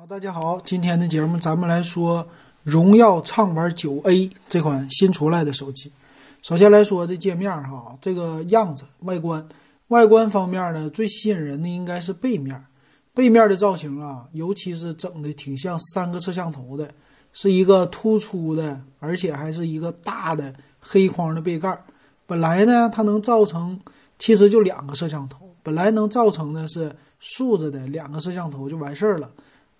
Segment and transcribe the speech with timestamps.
[0.00, 2.26] 好，大家好，今天的节目咱们来说
[2.62, 5.92] 荣耀畅玩九 A 这款新出来的手机。
[6.40, 9.46] 首先来说这界面哈，这个样子外观，
[9.88, 12.64] 外观方面呢，最吸引人的应该是背面，
[13.12, 16.90] 背面的造型啊，尤其是整的挺像三个摄像头的，
[17.34, 21.78] 是一个突出的，而且还是一个大的黑框的背盖。
[22.24, 23.78] 本来呢，它能造成
[24.18, 29.30] 其实就两个摄像头，本来能造成的是竖着的两个摄像头就完事儿了。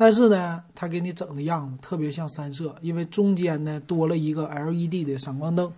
[0.02, 5.70] 但是呢，它给你整的样子特别像三摄，因为中间呢多了一个 LED 的闪光灯，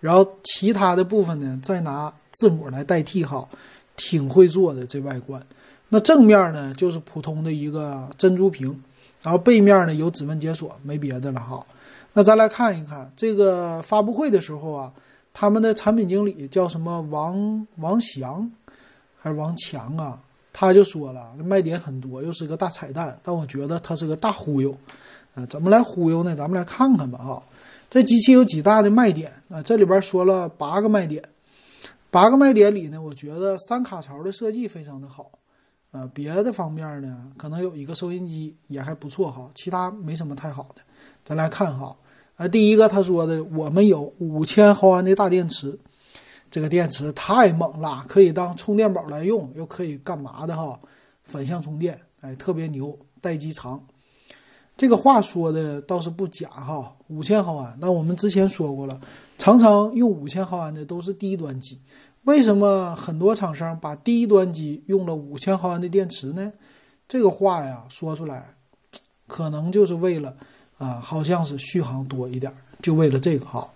[0.00, 3.46] 然后其他的部分呢再拿字母来代替，哈，
[3.94, 5.42] 挺会做的这外观。
[5.90, 8.82] 那正面呢就是普通的一个珍珠屏，
[9.20, 11.62] 然后背面呢有指纹解锁，没别的了哈。
[12.14, 14.90] 那咱来看一看这个发布会的时候啊，
[15.34, 18.50] 他们的产品经理叫什么王王翔
[19.18, 20.18] 还是王强啊？
[20.58, 24.74] 他就说了，卖点很多，又是个大彩蛋，但我觉得它是个大忽悠，
[25.34, 26.34] 啊，怎么来忽悠呢？
[26.34, 27.42] 咱们来看看吧，哈，
[27.90, 29.62] 这机器有几大的卖点啊？
[29.62, 31.22] 这里边说了八个卖点，
[32.10, 35.30] 八个卖点里呢，我觉得三卡槽的设计非常的好，
[35.90, 40.80] 啊，别的方面呢，可能有一个收音机也还不错哈，其他没什么太好的。
[41.22, 41.94] 咱来看哈，
[42.36, 45.78] 啊，第一个他说的，我们有五千毫安的大电池。
[46.56, 50.80] 这个电池太猛了，可以当充电宝来用，又可以干嘛的哈？
[51.22, 53.78] 反向充电，哎，特别牛，待机长。
[54.74, 57.76] 这个话说的倒是不假哈，五千毫安。
[57.78, 58.98] 那我们之前说过了，
[59.36, 61.78] 常常用五千毫安的都是低端机。
[62.24, 66.50] 为什么很多厂商把低端机用了五千毫安的电池呢？
[67.06, 68.56] 这个话呀说出来，
[69.26, 70.34] 可能就是为了
[70.78, 73.70] 啊，好像是续航多一点，就为了这个哈。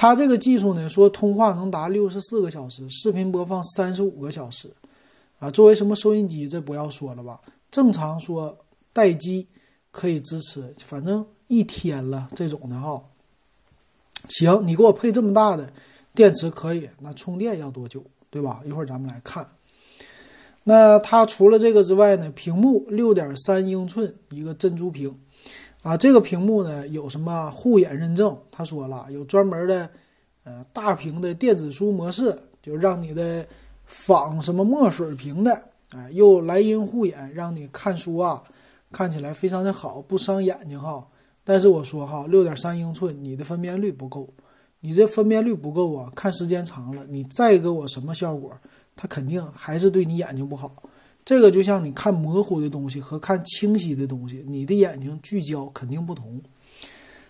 [0.00, 4.70] 它这个技术呢，说通话能达六十四个小时，视频播放三十五个小时，
[5.40, 7.40] 啊，作为什么收音机，这不要说了吧？
[7.68, 8.56] 正常说
[8.92, 9.44] 待机
[9.90, 13.02] 可以支持，反正一天了这种的哈。
[14.28, 15.68] 行，你给我配这么大的
[16.14, 18.62] 电池可以，那充电要多久，对吧？
[18.64, 19.48] 一会儿咱们来看。
[20.62, 25.12] 那它除了这个之外呢，屏幕六点三英寸，一个珍珠屏。
[25.82, 28.36] 啊，这个屏幕呢有什么护眼认证？
[28.50, 29.88] 他说了，有专门的，
[30.44, 33.46] 呃，大屏的电子书模式，就让你的
[33.84, 38.42] 仿什么墨水屏的，哎，又莱茵护眼，让你看书啊，
[38.90, 41.06] 看起来非常的好，不伤眼睛哈。
[41.44, 44.28] 但是我说哈，六点三英寸，你的分辨率不够，
[44.80, 48.52] 你这分辨率不够啊，看时间长了，你再给我什么效果，
[48.96, 50.82] 它肯定还是对你眼睛不好。
[51.28, 56.40] 这个就像你看模糊的东西和看清晰的东西，你的眼睛聚焦肯定不同。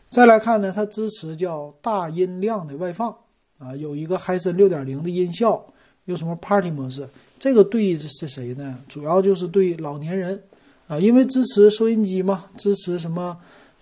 [0.09, 3.13] 再来看呢，它支持叫大音量的外放
[3.59, 5.67] 啊，有一个嗨森六点零的音效，
[6.05, 7.09] 有什么 Party 模式？
[7.41, 8.79] 这个对是谁呢？
[8.87, 10.41] 主要就是对老年人
[10.87, 13.37] 啊，因为支持收音机嘛，支持什么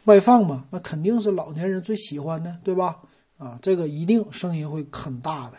[0.05, 2.97] 外放嘛，那肯定是老年人最喜欢的，对吧？
[3.37, 5.59] 啊，这个一定声音会很大的。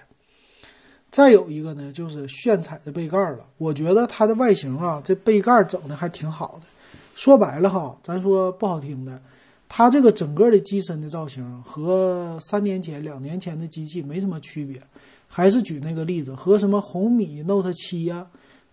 [1.10, 3.40] 再有一个呢，就是炫彩的背盖了。
[3.58, 6.68] 我觉得它的外形啊，这背盖整的还挺好的。
[7.16, 9.20] 说白了哈，咱说不好听的，
[9.68, 14.82] 它这个整个的机身的造型和三年前、两年前的机器没什么区别。
[15.28, 18.26] 还是举那个例子，和什么红米 Note 七呀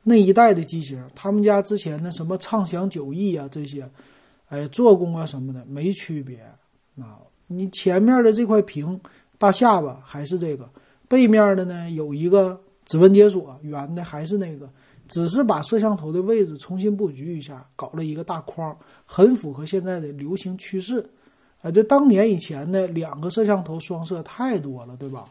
[0.03, 3.89] 那一代的机型，他们家之前的什么畅享九亿啊这些，
[4.49, 6.39] 哎，做工啊什么的没区别
[7.01, 7.19] 啊。
[7.47, 9.01] 你前面的这块屏
[9.39, 10.69] 大下巴还是这个。
[11.09, 14.69] 背面的呢有一个指纹解锁，圆的还是那个，
[15.09, 18.77] 只是把摄像头的位置重新布局一下，搞了一个大框，
[19.07, 21.05] 很符合现在的流行趋势。
[21.63, 25.27] 啊，这当年以前呢，两个摄像头双摄太多了，对吧？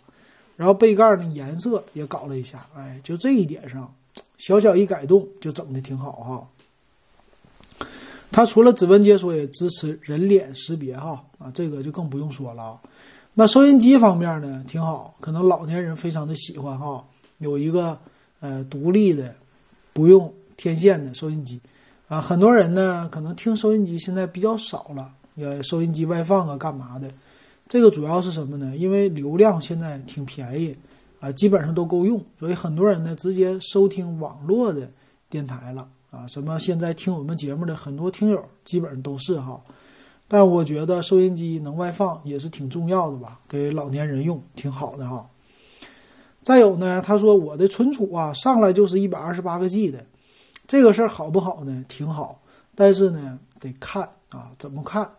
[0.56, 3.94] 然后背盖呢颜色也搞了一下，哎，就这一点上，
[4.38, 7.88] 小小一改动就整的挺好哈。
[8.32, 12.82] 它除了指纹解锁，也支持人脸识别哈，啊，这个就更不用说了啊。
[13.36, 17.04] 那收音机方面呢，挺好，可能老年人非常的喜欢哈，
[17.40, 17.98] 有一个
[18.40, 19.34] 呃独立的，
[19.92, 21.60] 不用天线的收音机，
[22.08, 27.10] 啊，很多人呢可能听收音机现在比较少了，呃，收音机外放啊干嘛的，
[27.68, 28.78] 这个主要是什么呢？
[28.78, 30.76] 因为流量现在挺便宜，
[31.20, 34.88] 啊，基本上都够用，所以很多人呢直接收听网络的
[35.28, 39.60] 电台了，啊，什么现在听我们节目的很多听友基本上都是哈。
[40.28, 45.30] 但我觉得收音机能外放也是挺重要的吧，给老年人用挺好的哈。
[46.42, 50.04] 再有呢，他说我的存储啊上来就是一百二十八个 G 的，
[50.68, 51.86] 这个事儿好不好呢？
[51.88, 52.42] 挺好，
[52.76, 55.10] 但是呢得看啊怎么看。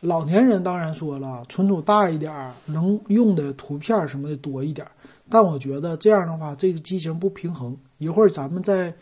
[0.00, 4.90] 老年人当然说了，存储大一点儿，能用的图片什么的多一点儿。
[5.30, 7.74] 但我觉得这样的话，这个机型不平衡。
[7.96, 8.92] 一会儿咱们再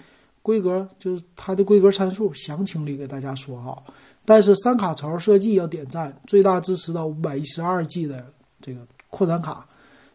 [0.43, 3.83] 规格就是它的规格参数详情里给大家说哈。
[4.25, 8.25] 但是三卡槽设计要点赞，最大支持到五百一十二 G 的
[8.61, 9.67] 这个扩展卡。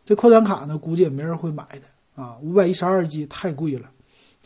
[0.05, 3.89] 这扩展卡呢，估计也没人会买的啊，五百一十二 G 太贵了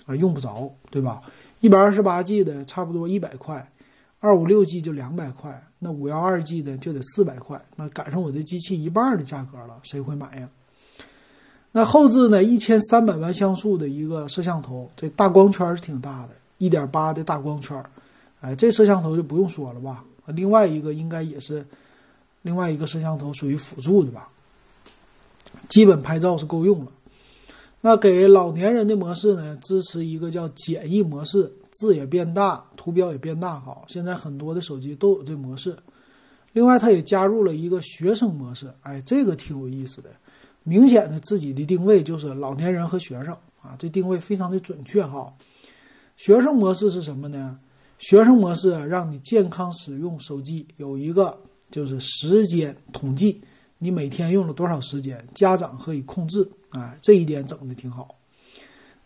[0.08, 1.22] 啊，用不着，对吧？
[1.60, 3.72] 一百二十八 G 的差不多一百块，
[4.20, 10.50] 二五六 G 就两百块，那五幺二 G 的就得四百块，那赶上我这机器一半的价格了，谁会买呀？
[11.72, 17.82] 那后置呢，一千三百万像素的一个摄像头，这大光圈是挺大的，一点八的大光圈，
[18.42, 20.04] 哎，这摄像头就不用说了吧？
[20.28, 21.66] 另外一个应该也是
[22.42, 24.28] 另外一个摄像头，属于辅助的吧？
[25.70, 26.92] 基本拍照是够用了。
[27.82, 29.58] 那给老年人的模式呢？
[29.62, 33.60] 支持一个叫简易模式，字也变大，图标也变大。
[33.60, 35.76] 好，现在很多的手机都有这模式。
[36.54, 38.72] 另外，它也加入了一个学生模式。
[38.82, 40.10] 哎，这个挺有意思的，
[40.64, 45.34] 明显的自己的定位就是老年人和学生啊，这定位非常的准确哈。
[46.18, 47.60] 学生模式是什么呢？
[47.98, 51.38] 学生模式让你健康使用手机，有一个
[51.70, 53.42] 就是时间统计。
[53.80, 55.24] 你每天用了多少时间？
[55.34, 58.16] 家长可以控制，啊，这一点整的挺好。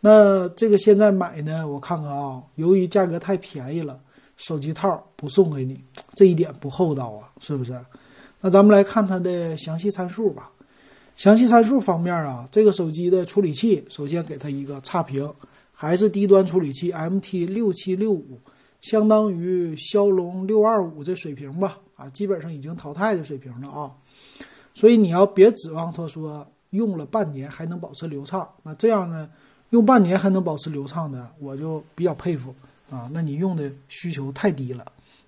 [0.01, 1.65] 那这个现在买呢？
[1.65, 3.97] 我看看啊，由于价格太便宜了，
[4.35, 5.81] 手机套不送给你，
[6.13, 7.79] 这一点不厚道啊，是不是？
[8.41, 10.51] 那咱们来看它的详细参数吧。
[11.15, 15.31] 详细参数方面啊，这个手机的处理器，首先给它一个差评，
[15.71, 18.39] 还是低端处理器 MT 六七六五，
[18.81, 23.91] 相当于骁龙六二五这水平吧，啊，基本上已经淘汰的水平了啊。
[24.73, 29.29] 所以你要别指望他说用了半年还能保持流畅，那这样呢，
[29.69, 32.53] 用半年还能保持流畅的，我就比较佩服
[32.89, 33.09] 啊。
[33.13, 34.85] 那你用的需求太低了，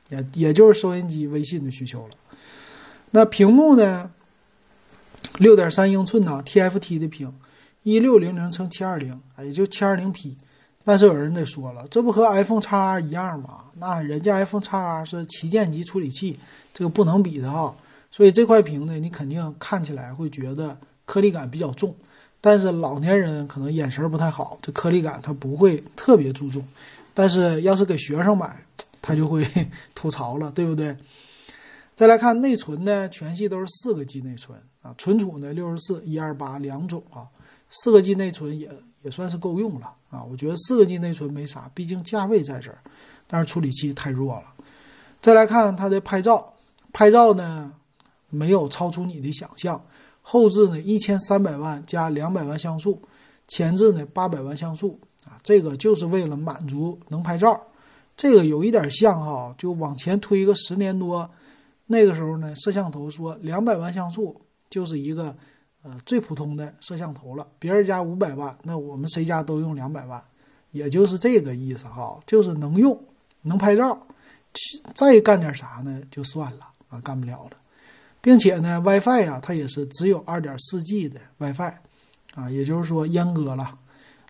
[0.09, 2.13] 也也就是收音机、微信的需求了。
[3.11, 4.11] 那屏幕呢，
[5.37, 7.33] 六点三英寸呢，TFT 的屏，
[7.83, 10.35] 一六零零乘七二零，也就七二零 P。
[10.83, 13.65] 但是有人得说了，这不和 iPhone X 一样吗？
[13.75, 16.39] 那人家 iPhone X 是旗舰级处理器，
[16.73, 17.75] 这个不能比的哈。
[18.09, 21.93] 所以这块屏呢，你肯定看起来会觉得颗粒感比较重，
[22.39, 26.65] 但是老年人可能眼神不太好，这颗粒感他不会特别注重。
[27.13, 28.55] 但是要是给学生买，
[29.01, 29.45] 他就会
[29.93, 30.95] 吐槽了，对不对？
[31.97, 37.25] 再来看内存呢，全系都是四个 G 内存啊，存储呢六十四、一二八两种啊，
[37.71, 38.69] 四个 G 内存也
[39.01, 40.23] 也算是够用了啊。
[40.23, 42.77] 我觉得四个 G 内存没啥，毕竟价位在这儿，
[43.25, 44.43] 但是处理器太弱了。
[45.19, 46.53] 再来看它的拍照，
[46.93, 47.73] 拍照呢。
[48.29, 49.81] 没有超出你的想象，
[50.21, 53.01] 后置呢一千三百万加两百万像素，
[53.47, 57.57] 前置呢八百万像素啊，这个就是为了满足能拍照。
[58.17, 61.29] 这个有一点像哈，就往前推个十年多，
[61.87, 64.39] 那个时候呢，摄像头说两百万像素
[64.69, 65.35] 就是一个
[65.81, 70.21] 呃最普通的摄像头了，别人家五百万，那我们谁家都用两百万，
[70.71, 73.01] 也就是这个意思哈，就是能用
[73.41, 73.97] 能拍照，
[74.93, 77.57] 再干点啥呢就算了啊，干不了了。
[78.19, 81.73] 并且呢，WiFi 呀，它也是只有 2.4G 的 WiFi，
[82.35, 83.77] 啊，也就是说阉割了。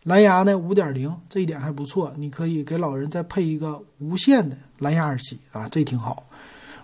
[0.03, 6.26] 蓝牙呢5.0，这一点还不错，你可以给老人再配一个无线的蓝牙耳机啊，这挺好。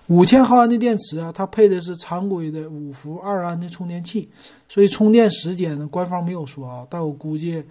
[0.07, 4.29] 五千毫安的电池啊，它配的是常规的五伏二安的充电器，
[4.67, 7.63] 所以充电时间呢，官方没有说啊，但我估计，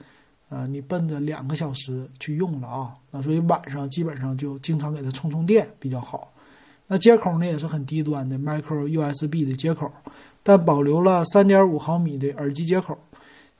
[0.48, 6.32] 呃，你奔着两个小时去用了啊，那所以晚上基本上就经常给它充充电比较好。
[6.86, 9.90] 那接口呢也是很低端的 micro USB 的接口，
[10.42, 12.98] 但保留了3.5毫米的耳机接口。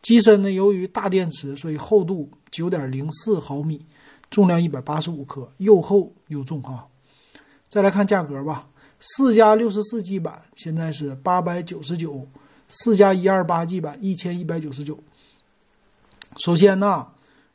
[0.00, 3.84] 机身呢由于大电池，所以厚度9.04毫米，
[4.30, 6.88] 重量185克，又厚又重哈。
[7.72, 8.68] 再来看价格吧，
[9.00, 12.26] 四加 64G 版现在是899，
[12.68, 14.98] 四加 128G 版1199。
[16.36, 17.08] 首先呢，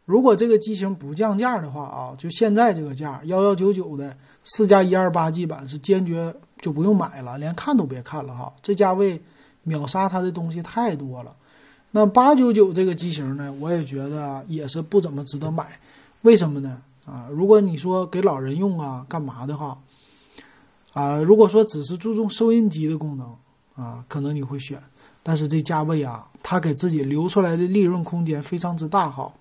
[0.05, 4.17] 如果这个机型不降价的话啊，就现在这个价1199的。
[4.49, 8.53] 四加一二八 G 版是坚决就不用买了，连看都别看了哈！
[8.61, 9.21] 这价位
[9.63, 11.35] 秒杀它的东西太多了。
[11.91, 15.77] 那八九九这个机型呢，我也觉得也是不怎么值得买。
[16.21, 16.81] 为什么呢？
[17.05, 19.77] 啊，如果你说给老人用啊，干嘛的话，
[20.97, 23.35] 啊，如果说只是注重收音机的功能
[23.75, 24.81] 啊，可能你会选。
[25.21, 29.31] 但是这价位啊，它给自己留出来的利润空间非常之大哈。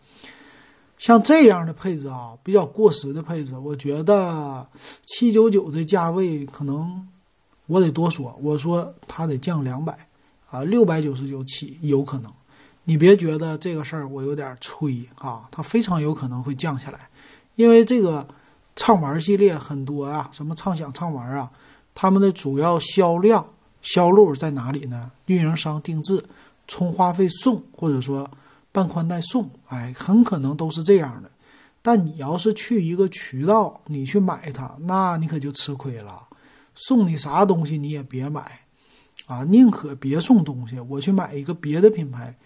[0.99, 4.67] 像这样的配置啊，比较过时的配置，我觉得
[5.05, 7.09] 七九九这价位可能
[7.67, 10.07] 我得多说，我说它得降两百
[10.51, 12.31] 啊，六百九十九起有可能。
[12.85, 17.09] 你别觉得这个事儿我有点吹啊，它非常有可能会降下来，
[17.55, 18.29] 因为这个
[18.77, 21.51] 畅玩系列很多啊，什么畅享畅玩啊，
[21.95, 23.45] 他们的主要销量
[23.83, 25.11] 销路在哪里呢？
[25.27, 26.25] 运营商定制，
[26.69, 28.31] 充话费送，或者说。
[28.73, 31.31] 半宽带送，哎，很可能都是这样的。
[31.81, 36.23] 但你要是去一个渠道，你去买它，那你可就吃亏了。
[36.75, 38.61] 送你啥东西你也别买，
[39.25, 42.37] 啊，宁可别送东西，我去买一个别的品牌，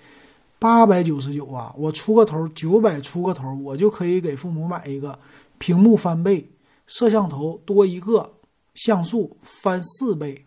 [0.61, 5.19] 八百九十九啊，我出个头九百出个头，我就可以给父母买一个
[5.57, 6.47] 屏幕翻倍，
[6.87, 8.35] 摄像头多一个，
[8.75, 10.45] 像素翻四倍，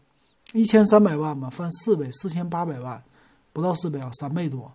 [0.53, 3.03] 一千三百万吧，翻四倍，四千八百万，
[3.51, 4.71] 不到四倍啊，三倍多，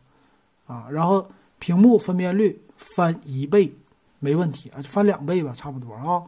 [0.66, 1.30] 啊，然后
[1.61, 3.73] 屏幕分辨率翻一倍，
[4.18, 6.25] 没问题啊，就翻两倍吧，差不多啊。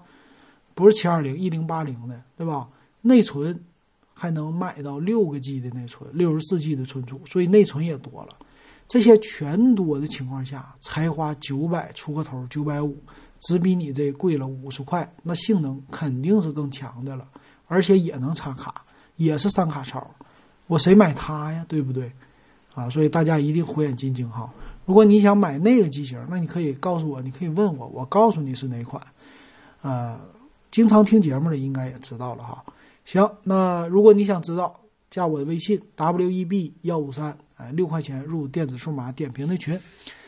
[0.72, 2.68] 不是七二零一零八零的，对吧？
[3.02, 3.60] 内存
[4.14, 8.36] 还能买到六个 G 的内存，六十四 G 的存储，所以内存也多了。
[8.90, 12.98] 这些全多的情况下，才花九百出个头，九百五，
[13.38, 17.24] 只比你这贵了五十块，那性能肯定是更强的了，
[17.68, 20.04] 而且也能插卡，也是三卡槽。
[20.66, 21.64] 我谁买它呀？
[21.68, 22.10] 对不对？
[22.74, 24.52] 啊，所以大家一定火眼金睛哈。
[24.84, 29.00] 如果你想买那个机型，那你可以告诉我，你可以问我，我告诉你是哪款，
[29.82, 30.20] 啊。
[30.72, 32.64] 经常听节目的应该也知道了哈。
[33.04, 34.79] 行，那如果你想知道，
[35.10, 39.78] 加我的微信 w e b 幺五三，哎，六块钱入电子数码点评的群。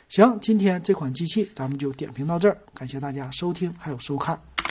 [0.09, 4.39] 行，今天这款机器咱们就点评到这儿，感谢大家收听还有收看。